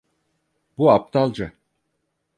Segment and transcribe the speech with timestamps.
[0.77, 1.51] Bu aptalca.